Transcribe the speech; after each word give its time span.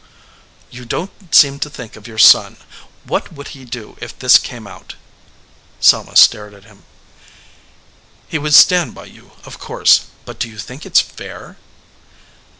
"You 0.71 0.83
don 0.85 1.09
t 1.09 1.13
seem 1.29 1.59
to 1.59 1.69
think 1.69 1.95
of 1.95 2.07
your 2.07 2.17
son. 2.17 2.57
What 3.03 3.31
would 3.31 3.49
he 3.49 3.65
do 3.65 3.97
if 4.01 4.17
this 4.17 4.39
came 4.39 4.65
out?" 4.65 4.95
Selma 5.79 6.15
stared 6.15 6.55
at 6.55 6.63
him. 6.65 6.85
"He 8.27 8.39
would 8.39 8.55
stand 8.55 8.95
by 8.95 9.05
you, 9.05 9.33
of 9.45 9.59
course, 9.59 10.05
but 10.25 10.39
do 10.39 10.49
you 10.49 10.57
think 10.57 10.87
it 10.87 10.97
s 10.97 11.01
fair?" 11.01 11.57